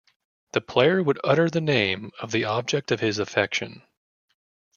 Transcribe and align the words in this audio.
The 0.53 0.61
player 0.61 1.03
would 1.03 1.19
utter 1.23 1.47
the 1.47 1.61
name 1.61 2.11
of 2.17 2.31
the 2.31 2.45
object 2.45 2.89
of 2.89 3.01
his 3.01 3.19
affection. 3.19 3.83